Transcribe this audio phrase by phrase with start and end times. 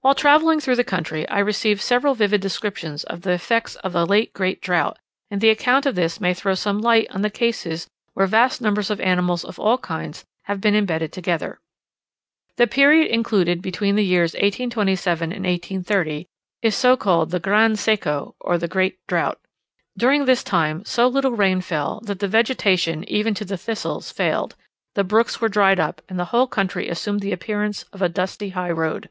[0.00, 4.04] While travelling through the country, I received several vivid descriptions of the effects of a
[4.04, 4.98] late great drought;
[5.30, 8.88] and the account of this may throw some light on the cases where vast numbers
[8.88, 11.60] of animals of all kinds have been embedded together.
[12.56, 16.26] The period included between the years 1827 and 1830
[16.62, 19.38] is called the "gran seco," or the great drought.
[19.98, 24.54] During this time so little rain fell, that the vegetation, even to the thistles, failed;
[24.94, 28.50] the brooks were dried up, and the whole country assumed the appearance of a dusty
[28.50, 29.10] high road.